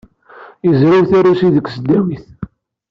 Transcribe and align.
Yezrew 0.65 1.03
tarusit 1.09 1.51
deg 1.55 1.65
tesdawit. 1.69 2.25